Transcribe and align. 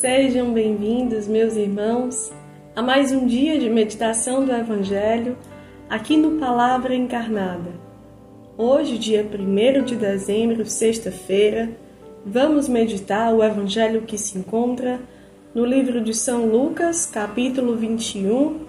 Sejam 0.00 0.54
bem-vindos, 0.54 1.28
meus 1.28 1.56
irmãos, 1.56 2.32
a 2.74 2.80
mais 2.80 3.12
um 3.12 3.26
dia 3.26 3.58
de 3.58 3.68
meditação 3.68 4.46
do 4.46 4.50
Evangelho 4.50 5.36
aqui 5.90 6.16
no 6.16 6.38
Palavra 6.38 6.94
Encarnada. 6.94 7.70
Hoje, 8.56 8.96
dia 8.96 9.22
1 9.22 9.84
de 9.84 9.96
dezembro, 9.96 10.64
sexta-feira, 10.64 11.68
vamos 12.24 12.66
meditar 12.66 13.34
o 13.34 13.44
Evangelho 13.44 14.00
que 14.00 14.16
se 14.16 14.38
encontra 14.38 14.98
no 15.54 15.66
livro 15.66 16.00
de 16.00 16.14
São 16.14 16.46
Lucas, 16.46 17.04
capítulo 17.04 17.76
21, 17.76 18.60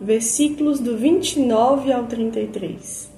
versículos 0.00 0.80
do 0.80 0.96
29 0.96 1.92
ao 1.92 2.04
33. 2.04 3.12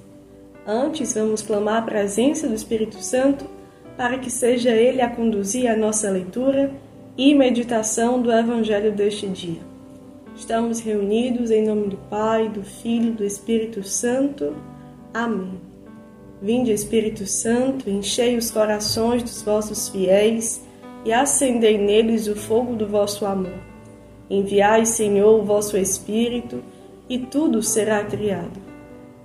Antes, 0.67 1.15
vamos 1.15 1.41
clamar 1.41 1.77
a 1.77 1.83
presença 1.83 2.49
do 2.49 2.55
Espírito 2.55 2.97
Santo 2.97 3.45
para 3.97 4.19
que 4.19 4.29
seja 4.29 4.71
Ele 4.71 5.01
a 5.01 5.09
conduzir 5.09 5.71
a 5.71 5.77
nossa 5.77 6.11
leitura 6.11 6.73
e 7.17 7.35
meditação 7.35 8.21
do 8.21 8.33
Evangelho 8.33 8.93
deste 8.93 9.27
dia. 9.27 9.61
Estamos 10.37 10.81
reunidos 10.81 11.51
em 11.51 11.67
nome 11.67 11.89
do 11.89 11.97
Pai, 12.09 12.49
do 12.49 12.63
Filho 12.63 13.09
e 13.09 13.13
do 13.13 13.25
Espírito 13.25 13.83
Santo. 13.83 14.55
Amém. 15.13 15.61
Vinde, 16.41 16.73
Espírito 16.73 17.27
Santo, 17.27 17.91
enchei 17.91 18.37
os 18.37 18.51
corações 18.51 19.23
dos 19.23 19.43
vossos 19.43 19.91
fiéis 19.91 20.65
e 21.05 21.13
acendei 21.13 21.77
neles 21.77 22.27
o 22.27 22.35
fogo 22.35 22.75
do 22.75 22.87
vosso 22.87 23.27
amor. 23.27 23.59
Enviai, 24.31 24.87
Senhor, 24.87 25.41
o 25.41 25.45
vosso 25.45 25.77
Espírito, 25.77 26.63
e 27.09 27.19
tudo 27.19 27.63
será 27.63 28.05
criado, 28.05 28.61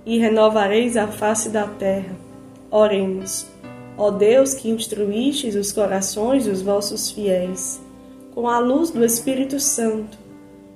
e 0.04 0.18
renovareis 0.18 0.96
a 0.96 1.06
face 1.06 1.48
da 1.48 1.66
terra. 1.66 2.16
Oremos. 2.70 3.46
Ó 3.98 4.10
Deus 4.10 4.54
que 4.54 4.68
instruístes 4.68 5.54
os 5.54 5.72
corações 5.72 6.44
dos 6.44 6.60
vossos 6.60 7.10
fiéis, 7.10 7.80
com 8.34 8.46
a 8.48 8.58
luz 8.58 8.90
do 8.90 9.02
Espírito 9.02 9.58
Santo, 9.58 10.18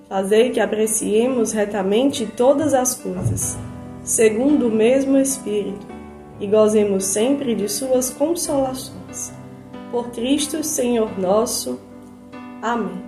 fazei 0.08 0.50
que 0.50 0.61
apreciemos 0.61 1.53
retamente 1.53 2.27
todas 2.27 2.72
as 2.72 2.95
coisas, 2.95 3.58
segundo 4.03 4.69
o 4.69 4.72
mesmo 4.72 5.19
Espírito, 5.19 5.86
e 6.41 6.47
gozemos 6.47 7.05
sempre 7.05 7.55
de 7.55 7.69
suas 7.69 8.08
consolações. 8.08 9.33
Por 9.91 10.11
Cristo, 10.11 10.64
Senhor 10.64 11.19
nosso. 11.19 11.78
Amém. 12.62 13.02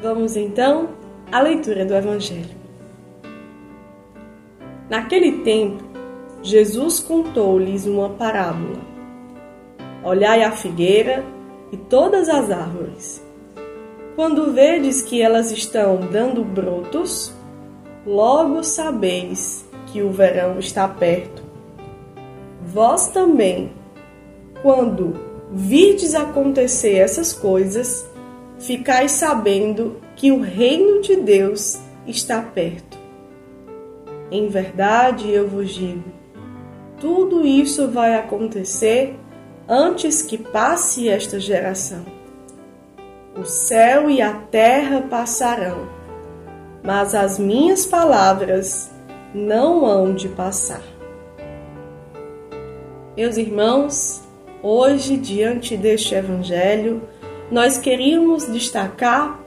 Vamos 0.00 0.36
então 0.36 0.90
à 1.32 1.40
leitura 1.40 1.84
do 1.84 1.94
Evangelho. 1.94 2.54
Naquele 4.88 5.42
tempo, 5.42 5.83
Jesus 6.44 7.00
contou-lhes 7.00 7.86
uma 7.86 8.10
parábola. 8.10 8.76
Olhai 10.04 10.42
a 10.42 10.52
figueira 10.52 11.24
e 11.72 11.76
todas 11.78 12.28
as 12.28 12.50
árvores. 12.50 13.24
Quando 14.14 14.52
vedes 14.52 15.00
que 15.00 15.22
elas 15.22 15.50
estão 15.50 16.00
dando 16.12 16.44
brotos, 16.44 17.32
logo 18.06 18.62
sabeis 18.62 19.64
que 19.86 20.02
o 20.02 20.10
verão 20.10 20.58
está 20.58 20.86
perto. 20.86 21.42
Vós 22.66 23.08
também, 23.08 23.72
quando 24.60 25.14
virdes 25.50 26.14
acontecer 26.14 26.96
essas 26.96 27.32
coisas, 27.32 28.06
ficais 28.58 29.12
sabendo 29.12 29.96
que 30.14 30.30
o 30.30 30.42
reino 30.42 31.00
de 31.00 31.16
Deus 31.16 31.80
está 32.06 32.42
perto. 32.42 32.98
Em 34.30 34.46
verdade, 34.48 35.30
eu 35.30 35.48
vos 35.48 35.70
digo, 35.70 36.13
tudo 37.00 37.46
isso 37.46 37.88
vai 37.88 38.14
acontecer 38.14 39.16
antes 39.68 40.22
que 40.22 40.38
passe 40.38 41.08
esta 41.08 41.38
geração. 41.38 42.04
O 43.36 43.44
céu 43.44 44.08
e 44.08 44.22
a 44.22 44.32
terra 44.32 45.02
passarão, 45.10 45.88
mas 46.82 47.14
as 47.14 47.38
minhas 47.38 47.84
palavras 47.84 48.90
não 49.34 49.84
hão 49.84 50.14
de 50.14 50.28
passar. 50.28 50.82
Meus 53.16 53.36
irmãos, 53.36 54.22
hoje, 54.62 55.16
diante 55.16 55.76
deste 55.76 56.14
Evangelho, 56.14 57.02
nós 57.50 57.78
queríamos 57.78 58.46
destacar 58.46 59.40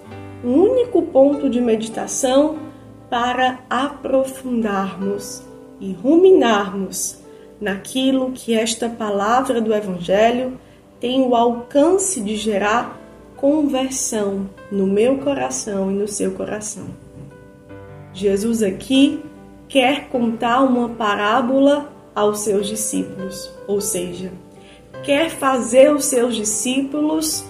um 0.43 0.53
único 0.53 1.01
ponto 1.01 1.49
de 1.49 1.61
meditação 1.61 2.57
para 3.09 3.59
aprofundarmos 3.69 5.43
e 5.79 5.93
ruminarmos 5.93 7.26
naquilo 7.59 8.31
que 8.31 8.53
esta 8.53 8.89
palavra 8.89 9.59
do 9.59 9.73
Evangelho 9.73 10.59
tem 10.99 11.21
o 11.21 11.35
alcance 11.35 12.21
de 12.21 12.35
gerar 12.35 12.99
conversão 13.35 14.49
no 14.71 14.87
meu 14.87 15.17
coração 15.19 15.91
e 15.91 15.95
no 15.95 16.07
seu 16.07 16.31
coração. 16.31 16.85
Jesus 18.13 18.63
aqui 18.63 19.23
quer 19.67 20.09
contar 20.09 20.61
uma 20.61 20.89
parábola 20.89 21.91
aos 22.15 22.39
seus 22.39 22.67
discípulos, 22.67 23.51
ou 23.67 23.79
seja, 23.79 24.31
quer 25.03 25.29
fazer 25.29 25.93
os 25.93 26.05
seus 26.05 26.35
discípulos 26.35 27.45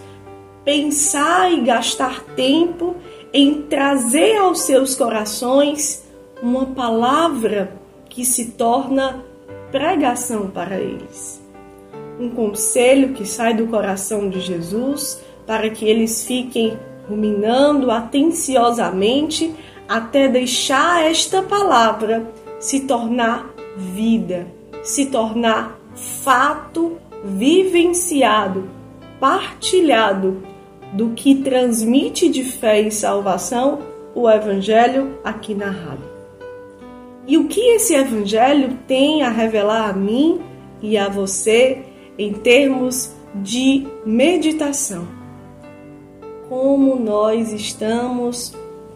pensar 0.65 1.49
e 1.53 1.61
gastar 1.61 2.21
tempo 2.35 2.97
em 3.31 3.61
trazer 3.61 4.35
aos 4.35 4.61
seus 4.61 4.95
corações 4.95 6.03
uma 6.41 6.65
palavra 6.65 7.71
que 8.09 8.25
se 8.25 8.51
torna 8.51 9.23
pregação 9.71 10.47
para 10.47 10.79
eles. 10.79 11.41
Um 12.19 12.29
conselho 12.29 13.13
que 13.13 13.25
sai 13.25 13.53
do 13.53 13.67
coração 13.67 14.29
de 14.29 14.39
Jesus 14.39 15.21
para 15.45 15.69
que 15.69 15.85
eles 15.85 16.25
fiquem 16.25 16.77
ruminando 17.07 17.91
atenciosamente 17.91 19.53
até 19.87 20.27
deixar 20.27 21.05
esta 21.05 21.41
palavra 21.41 22.29
se 22.59 22.81
tornar 22.81 23.49
vida, 23.77 24.47
se 24.83 25.05
tornar 25.05 25.79
fato 25.95 26.97
vivenciado, 27.23 28.69
partilhado 29.19 30.43
do 30.93 31.09
que 31.09 31.35
transmite 31.35 32.29
de 32.29 32.43
fé 32.43 32.81
e 32.81 32.91
salvação 32.91 33.79
o 34.13 34.29
Evangelho 34.29 35.19
aqui 35.23 35.53
narrado. 35.53 36.16
E 37.27 37.37
o 37.37 37.49
que 37.49 37.59
esse 37.59 37.93
Evangelho 37.93 38.79
tem 38.87 39.21
a 39.21 39.29
revelar 39.29 39.89
a 39.89 39.93
mim 39.93 40.39
e 40.81 40.97
a 40.97 41.09
você 41.09 41.83
em 42.17 42.31
termos 42.31 43.13
de 43.35 43.85
meditação? 44.05 45.05
Como 46.47 46.95
nós 46.95 47.51
estamos 47.51 48.55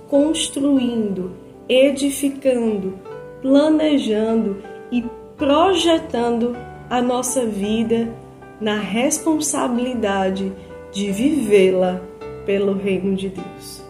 construindo, 0.09 1.35
edificando, 1.67 2.97
planejando 3.41 4.63
e 4.89 5.03
projetando 5.35 6.55
a 6.89 7.01
nossa 7.01 7.45
vida 7.45 8.13
na 8.61 8.77
responsabilidade 8.77 10.53
de 10.93 11.11
vivê-la 11.11 12.01
pelo 12.45 12.73
reino 12.73 13.15
de 13.15 13.29
Deus. 13.29 13.80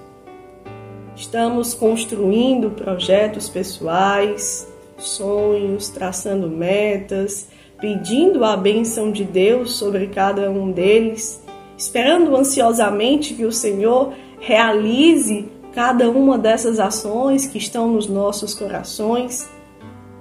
Estamos 1.21 1.75
construindo 1.75 2.71
projetos 2.71 3.47
pessoais, 3.47 4.67
sonhos, 4.97 5.87
traçando 5.87 6.49
metas, 6.49 7.47
pedindo 7.79 8.43
a 8.43 8.57
bênção 8.57 9.11
de 9.11 9.23
Deus 9.23 9.75
sobre 9.75 10.07
cada 10.07 10.49
um 10.49 10.71
deles, 10.71 11.39
esperando 11.77 12.35
ansiosamente 12.35 13.35
que 13.35 13.45
o 13.45 13.51
Senhor 13.51 14.15
realize 14.39 15.45
cada 15.75 16.09
uma 16.09 16.39
dessas 16.39 16.79
ações 16.79 17.45
que 17.45 17.59
estão 17.59 17.87
nos 17.87 18.07
nossos 18.07 18.55
corações, 18.55 19.47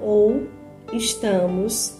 ou 0.02 0.42
estamos 0.92 1.96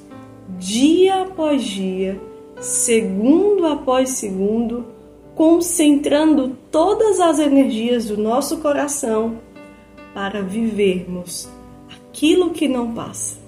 dia 0.59 1.23
após 1.23 1.65
dia, 1.65 2.21
segundo 2.61 3.67
após 3.67 4.11
segundo, 4.11 5.00
concentrando 5.41 6.55
todas 6.71 7.19
as 7.19 7.39
energias 7.39 8.05
do 8.05 8.19
nosso 8.19 8.59
coração 8.59 9.39
para 10.13 10.43
vivermos 10.43 11.49
aquilo 11.89 12.51
que 12.51 12.69
não 12.69 12.93
passa 12.93 13.39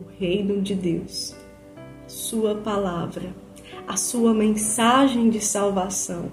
o 0.00 0.20
reino 0.20 0.62
de 0.62 0.72
Deus, 0.72 1.34
Sua 2.06 2.54
palavra, 2.54 3.34
a 3.88 3.96
Sua 3.96 4.32
mensagem 4.32 5.30
de 5.30 5.40
salvação, 5.40 6.30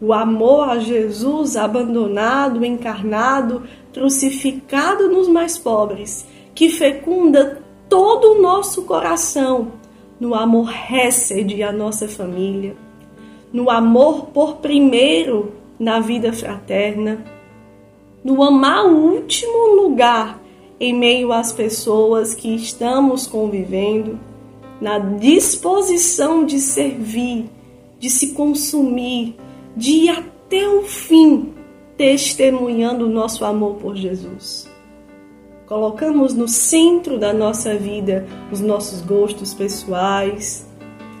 o 0.00 0.12
amor 0.12 0.68
a 0.68 0.78
Jesus 0.78 1.56
abandonado, 1.56 2.64
encarnado, 2.64 3.64
crucificado 3.92 5.08
nos 5.08 5.26
mais 5.26 5.58
pobres, 5.58 6.24
que 6.54 6.68
fecunda 6.68 7.60
todo 7.88 8.34
o 8.34 8.40
nosso 8.40 8.84
coração 8.84 9.72
no 10.20 10.36
amor 10.36 10.66
récede 10.66 11.64
à 11.64 11.72
nossa 11.72 12.06
família 12.06 12.76
no 13.54 13.70
amor 13.70 14.26
por 14.34 14.56
primeiro 14.56 15.52
na 15.78 16.00
vida 16.00 16.32
fraterna, 16.32 17.24
no 18.24 18.42
amar 18.42 18.84
o 18.84 19.14
último 19.14 19.76
lugar 19.76 20.42
em 20.80 20.92
meio 20.92 21.32
às 21.32 21.52
pessoas 21.52 22.34
que 22.34 22.52
estamos 22.52 23.28
convivendo, 23.28 24.18
na 24.80 24.98
disposição 24.98 26.44
de 26.44 26.58
servir, 26.58 27.48
de 28.00 28.10
se 28.10 28.32
consumir, 28.32 29.36
de 29.76 29.90
ir 29.92 30.10
até 30.10 30.68
o 30.68 30.82
fim 30.82 31.54
testemunhando 31.96 33.06
o 33.06 33.08
nosso 33.08 33.44
amor 33.44 33.76
por 33.76 33.94
Jesus. 33.94 34.68
Colocamos 35.68 36.34
no 36.34 36.48
centro 36.48 37.20
da 37.20 37.32
nossa 37.32 37.76
vida 37.76 38.26
os 38.50 38.60
nossos 38.60 39.00
gostos 39.00 39.54
pessoais, 39.54 40.66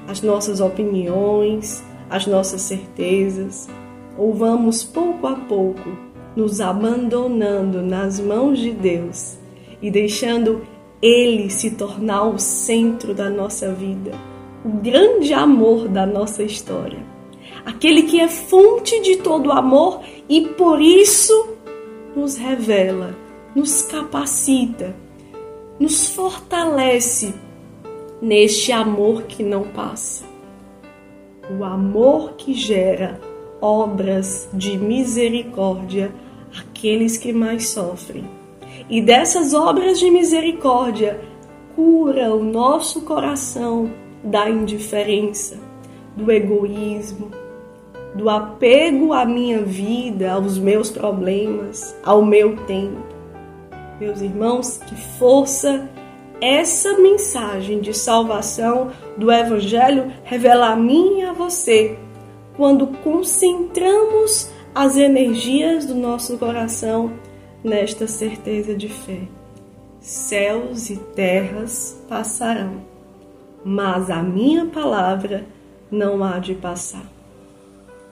as 0.08 0.20
nossas 0.20 0.60
opiniões, 0.60 1.82
as 2.14 2.28
nossas 2.28 2.60
certezas, 2.60 3.68
ou 4.16 4.32
vamos 4.32 4.84
pouco 4.84 5.26
a 5.26 5.34
pouco 5.34 5.90
nos 6.36 6.60
abandonando 6.60 7.82
nas 7.82 8.20
mãos 8.20 8.60
de 8.60 8.70
Deus 8.70 9.36
e 9.82 9.90
deixando 9.90 10.62
Ele 11.02 11.50
se 11.50 11.72
tornar 11.72 12.28
o 12.28 12.38
centro 12.38 13.12
da 13.14 13.28
nossa 13.28 13.72
vida, 13.72 14.12
o 14.64 14.68
grande 14.68 15.34
amor 15.34 15.88
da 15.88 16.06
nossa 16.06 16.44
história, 16.44 17.04
aquele 17.66 18.04
que 18.04 18.20
é 18.20 18.28
fonte 18.28 19.02
de 19.02 19.16
todo 19.16 19.50
amor 19.50 20.00
e 20.28 20.42
por 20.42 20.80
isso 20.80 21.48
nos 22.14 22.36
revela, 22.36 23.12
nos 23.56 23.82
capacita, 23.82 24.94
nos 25.80 26.10
fortalece 26.10 27.34
neste 28.22 28.70
amor 28.70 29.24
que 29.24 29.42
não 29.42 29.64
passa. 29.64 30.33
O 31.50 31.64
amor 31.64 32.32
que 32.36 32.54
gera 32.54 33.20
obras 33.60 34.48
de 34.52 34.76
misericórdia 34.76 36.12
àqueles 36.58 37.16
que 37.16 37.32
mais 37.32 37.68
sofrem. 37.68 38.24
E 38.88 39.00
dessas 39.00 39.54
obras 39.54 39.98
de 39.98 40.10
misericórdia, 40.10 41.20
cura 41.74 42.34
o 42.34 42.44
nosso 42.44 43.02
coração 43.02 43.90
da 44.22 44.48
indiferença, 44.48 45.56
do 46.16 46.30
egoísmo, 46.30 47.30
do 48.14 48.30
apego 48.30 49.12
à 49.12 49.24
minha 49.24 49.60
vida, 49.60 50.32
aos 50.32 50.58
meus 50.58 50.90
problemas, 50.90 51.96
ao 52.04 52.24
meu 52.24 52.56
tempo. 52.66 53.02
Meus 53.98 54.20
irmãos, 54.20 54.78
que 54.78 54.94
força 55.18 55.88
essa 56.40 56.98
mensagem 56.98 57.80
de 57.80 57.94
salvação 57.94 58.90
do 59.16 59.30
Evangelho 59.30 60.12
revela 60.24 60.68
a 60.68 60.76
mim 60.76 61.20
e 61.20 61.22
a 61.22 61.32
você 61.32 61.96
quando 62.56 62.86
concentramos 62.86 64.50
as 64.74 64.96
energias 64.96 65.86
do 65.86 65.94
nosso 65.94 66.38
coração 66.38 67.12
nesta 67.62 68.06
certeza 68.06 68.74
de 68.74 68.88
fé. 68.88 69.22
Céus 70.00 70.90
e 70.90 70.96
terras 70.96 72.00
passarão, 72.08 72.82
mas 73.64 74.10
a 74.10 74.22
minha 74.22 74.66
palavra 74.66 75.46
não 75.90 76.22
há 76.22 76.38
de 76.38 76.54
passar. 76.54 77.06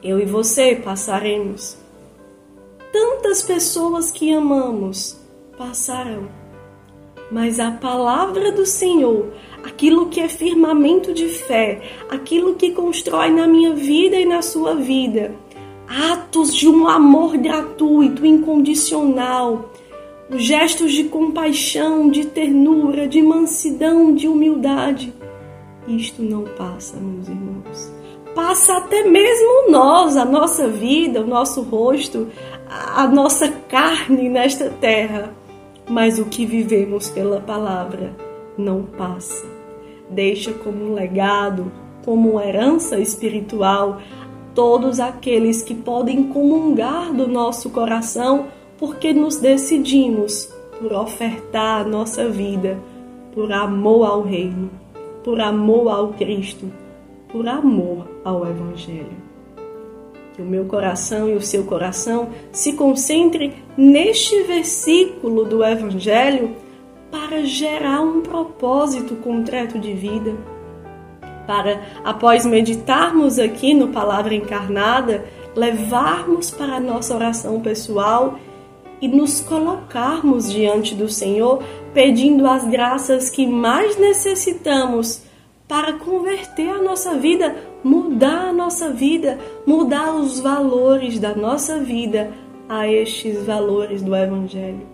Eu 0.03 0.19
e 0.19 0.25
você 0.25 0.75
passaremos. 0.75 1.77
Tantas 2.93 3.43
pessoas 3.43 4.11
que 4.11 4.33
amamos 4.33 5.21
passarão 5.57 6.29
mas 7.32 7.58
a 7.58 7.70
palavra 7.70 8.52
do 8.52 8.67
Senhor, 8.67 9.32
aquilo 9.64 10.11
que 10.11 10.20
é 10.20 10.29
firmamento 10.29 11.14
de 11.14 11.29
fé, 11.29 11.81
aquilo 12.11 12.55
que 12.56 12.73
constrói 12.73 13.31
na 13.31 13.46
minha 13.46 13.73
vida 13.73 14.17
e 14.17 14.26
na 14.26 14.43
sua 14.43 14.75
vida, 14.75 15.34
atos 15.88 16.55
de 16.55 16.69
um 16.69 16.87
amor 16.87 17.38
gratuito, 17.38 18.26
incondicional, 18.26 19.73
gestos 20.34 20.93
de 20.93 21.05
compaixão, 21.05 22.11
de 22.11 22.26
ternura, 22.26 23.08
de 23.08 23.23
mansidão, 23.23 24.14
de 24.14 24.29
humildade. 24.29 25.14
Isto 25.88 26.20
não 26.20 26.44
passa, 26.44 26.99
meus 26.99 27.29
irmãos. 27.29 27.93
Passa 28.34 28.76
até 28.76 29.05
mesmo 29.05 29.70
nós, 29.70 30.19
a 30.19 30.25
nossa 30.26 30.69
vida, 30.69 31.23
o 31.23 31.26
nosso 31.26 31.62
rosto, 31.62 32.29
a 32.69 33.06
nossa 33.06 33.49
carne 33.49 34.29
nesta 34.29 34.69
terra 34.69 35.42
mas 35.93 36.19
o 36.19 36.25
que 36.25 36.47
vivemos 36.47 37.11
pela 37.11 37.39
palavra 37.39 38.17
não 38.56 38.83
passa. 38.83 39.47
Deixa 40.09 40.50
como 40.50 40.87
um 40.87 40.94
legado, 40.94 41.71
como 42.03 42.41
herança 42.41 42.99
espiritual, 42.99 44.00
todos 44.55 44.99
aqueles 44.99 45.61
que 45.61 45.75
podem 45.75 46.29
comungar 46.29 47.12
do 47.12 47.29
nosso 47.29 47.69
coração 47.69 48.47
porque 48.79 49.12
nos 49.12 49.37
decidimos 49.37 50.50
por 50.81 50.94
ofertar 50.94 51.83
a 51.83 51.89
nossa 51.89 52.27
vida 52.27 52.79
por 53.35 53.53
amor 53.53 54.06
ao 54.06 54.23
Reino, 54.23 54.71
por 55.23 55.43
amor 55.43 55.89
ao 55.89 56.09
Cristo, 56.15 56.73
por 57.31 57.47
amor 57.47 58.09
ao 58.25 58.47
Evangelho 58.47 59.31
que 60.34 60.43
o 60.43 60.44
meu 60.44 60.64
coração 60.64 61.29
e 61.29 61.34
o 61.34 61.43
seu 61.43 61.64
coração 61.64 62.29
se 62.50 62.73
concentrem 62.73 63.55
neste 63.76 64.43
versículo 64.43 65.44
do 65.44 65.64
Evangelho 65.64 66.56
para 67.11 67.44
gerar 67.44 68.00
um 68.00 68.23
propósito 68.23 69.17
concreto 69.17 69.79
de 69.79 69.93
vida. 69.93 70.34
Para, 71.46 71.82
após 72.05 72.46
meditarmos 72.46 73.38
aqui 73.38 73.75
no 73.75 73.88
Palavra 73.88 74.34
Encarnada, 74.34 75.25
levarmos 75.55 76.50
para 76.50 76.76
a 76.76 76.81
nossa 76.81 77.14
oração 77.14 77.61
pessoal 77.61 78.38
e 79.00 79.08
nos 79.08 79.40
colocarmos 79.40 80.50
diante 80.50 80.94
do 80.94 81.08
Senhor 81.08 81.62
pedindo 81.93 82.46
as 82.46 82.64
graças 82.64 83.29
que 83.29 83.46
mais 83.46 83.99
necessitamos 83.99 85.23
para 85.69 85.94
converter 85.94 86.70
a 86.70 86.82
nossa 86.82 87.17
vida, 87.17 87.55
mudar 87.82 88.49
a 88.49 88.52
nossa 88.52 88.90
vida, 88.90 89.38
mudar 89.67 90.14
os 90.14 90.40
valores 90.40 91.19
da 91.19 91.34
nossa 91.34 91.79
vida 91.79 92.31
a 92.69 92.88
estes 92.88 93.44
valores 93.44 94.02
do 94.02 94.14
Evangelho, 94.14 94.87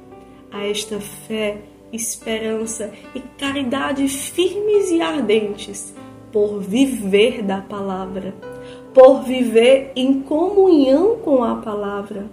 a 0.50 0.66
esta 0.66 1.00
fé, 1.00 1.58
esperança 1.92 2.90
e 3.14 3.20
caridade 3.38 4.08
firmes 4.08 4.90
e 4.90 5.00
ardentes 5.00 5.94
por 6.32 6.60
viver 6.60 7.42
da 7.42 7.60
palavra, 7.60 8.34
por 8.92 9.22
viver 9.22 9.92
em 9.96 10.20
comunhão 10.20 11.16
com 11.18 11.42
a 11.42 11.56
palavra, 11.56 12.26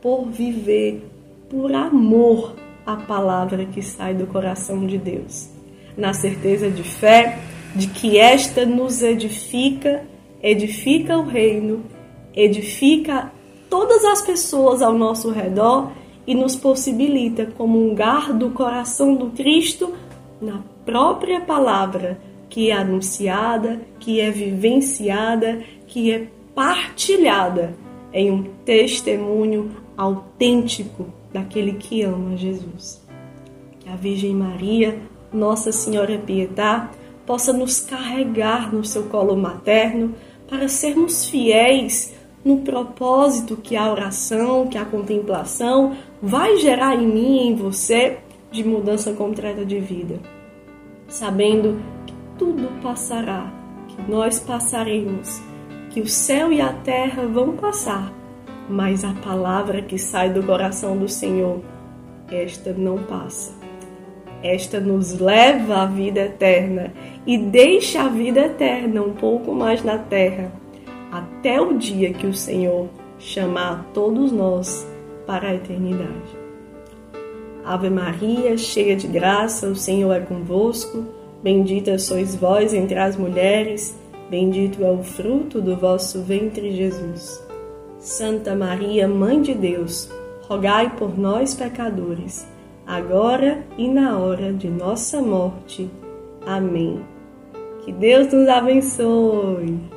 por 0.00 0.26
viver 0.26 1.02
por 1.48 1.72
amor 1.72 2.54
à 2.86 2.96
palavra 2.96 3.64
que 3.66 3.82
sai 3.82 4.14
do 4.14 4.26
coração 4.26 4.86
de 4.86 4.98
Deus, 4.98 5.50
na 5.96 6.12
certeza 6.12 6.70
de 6.70 6.82
fé 6.82 7.38
de 7.74 7.88
que 7.88 8.18
esta 8.18 8.64
nos 8.64 9.02
edifica, 9.02 10.04
edifica 10.42 11.18
o 11.18 11.24
reino, 11.24 11.84
edifica 12.34 13.32
todas 13.68 14.04
as 14.04 14.22
pessoas 14.22 14.82
ao 14.82 14.96
nosso 14.96 15.30
redor 15.30 15.90
e 16.26 16.34
nos 16.34 16.56
possibilita 16.56 17.46
comungar 17.46 18.32
do 18.32 18.50
coração 18.50 19.14
do 19.16 19.30
Cristo 19.30 19.92
na 20.40 20.62
própria 20.84 21.40
palavra 21.40 22.18
que 22.48 22.70
é 22.70 22.74
anunciada, 22.74 23.80
que 23.98 24.20
é 24.20 24.30
vivenciada, 24.30 25.60
que 25.88 26.12
é 26.12 26.28
partilhada 26.54 27.74
em 28.12 28.30
um 28.30 28.44
testemunho 28.64 29.72
autêntico 29.96 31.06
daquele 31.32 31.72
que 31.72 32.02
ama 32.02 32.36
Jesus. 32.36 33.04
Que 33.80 33.88
a 33.88 33.96
Virgem 33.96 34.34
Maria, 34.34 35.00
Nossa 35.32 35.72
Senhora 35.72 36.16
Pietá, 36.16 36.90
possa 37.26 37.52
nos 37.52 37.80
carregar 37.80 38.72
no 38.74 38.84
seu 38.84 39.04
colo 39.04 39.36
materno 39.36 40.14
para 40.48 40.68
sermos 40.68 41.26
fiéis 41.28 42.14
no 42.44 42.58
propósito 42.58 43.56
que 43.56 43.74
a 43.74 43.90
oração, 43.90 44.66
que 44.66 44.76
a 44.76 44.84
contemplação 44.84 45.96
vai 46.20 46.58
gerar 46.58 46.94
em 46.94 47.06
mim 47.06 47.38
e 47.38 47.48
em 47.48 47.56
você 47.56 48.18
de 48.52 48.62
mudança 48.62 49.12
concreta 49.14 49.64
de 49.64 49.80
vida. 49.80 50.20
Sabendo 51.08 51.80
que 52.06 52.14
tudo 52.38 52.68
passará, 52.82 53.50
que 53.88 54.10
nós 54.10 54.38
passaremos, 54.38 55.40
que 55.90 56.00
o 56.00 56.06
céu 56.06 56.52
e 56.52 56.60
a 56.60 56.72
terra 56.72 57.26
vão 57.26 57.56
passar, 57.56 58.12
mas 58.68 59.04
a 59.04 59.14
palavra 59.14 59.80
que 59.80 59.98
sai 59.98 60.30
do 60.30 60.42
coração 60.42 60.96
do 60.96 61.08
Senhor, 61.08 61.60
esta 62.30 62.72
não 62.72 62.98
passa 63.04 63.63
esta 64.44 64.78
nos 64.78 65.18
leva 65.18 65.76
à 65.76 65.86
vida 65.86 66.20
eterna 66.20 66.92
e 67.26 67.38
deixa 67.38 68.02
a 68.02 68.08
vida 68.08 68.40
eterna 68.40 69.00
um 69.00 69.14
pouco 69.14 69.54
mais 69.54 69.82
na 69.82 69.96
terra, 69.96 70.52
até 71.10 71.58
o 71.58 71.78
dia 71.78 72.12
que 72.12 72.26
o 72.26 72.34
Senhor 72.34 72.90
chamar 73.18 73.90
todos 73.94 74.30
nós 74.30 74.86
para 75.26 75.48
a 75.48 75.54
eternidade. 75.54 76.44
Ave 77.64 77.88
Maria, 77.88 78.58
cheia 78.58 78.94
de 78.94 79.06
graça, 79.06 79.66
o 79.66 79.74
Senhor 79.74 80.12
é 80.12 80.20
convosco. 80.20 81.02
Bendita 81.42 81.98
sois 81.98 82.36
vós 82.36 82.74
entre 82.74 82.98
as 82.98 83.16
mulheres, 83.16 83.98
bendito 84.28 84.84
é 84.84 84.90
o 84.90 85.02
fruto 85.02 85.62
do 85.62 85.74
vosso 85.74 86.20
ventre, 86.20 86.70
Jesus. 86.72 87.42
Santa 87.98 88.54
Maria, 88.54 89.08
Mãe 89.08 89.40
de 89.40 89.54
Deus, 89.54 90.10
rogai 90.46 90.94
por 90.96 91.18
nós, 91.18 91.54
pecadores 91.54 92.46
agora 92.86 93.64
e 93.76 93.88
na 93.88 94.18
hora 94.18 94.52
de 94.52 94.68
nossa 94.68 95.20
morte. 95.20 95.90
Amém. 96.46 97.00
Que 97.84 97.92
Deus 97.92 98.32
nos 98.32 98.48
abençoe. 98.48 99.93